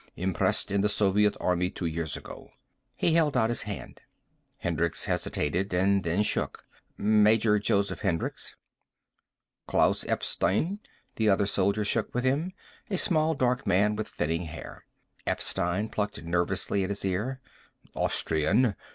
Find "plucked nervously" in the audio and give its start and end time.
15.87-16.83